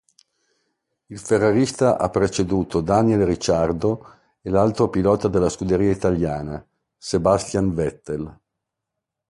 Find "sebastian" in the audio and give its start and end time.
6.97-7.71